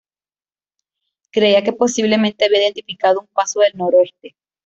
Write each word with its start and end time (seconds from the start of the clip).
Creía 1.31 1.63
que 1.63 1.73
posiblemente 1.73 2.43
había 2.45 2.63
identificado 2.63 3.19
un 3.21 3.27
Paso 3.27 3.59
del 3.59 3.77
Noroeste. 3.77 4.35